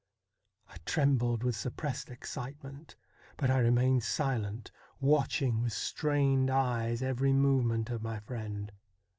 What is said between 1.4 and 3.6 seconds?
with suppressed excitement, but I